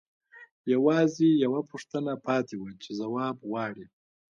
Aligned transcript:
یوازې 0.73 1.27
یوه 1.43 1.61
پوښتنه 1.71 2.13
پاتې 2.25 2.55
وه 2.61 2.71
چې 2.83 2.89
ځواب 2.99 3.35
غواړي 3.49 3.85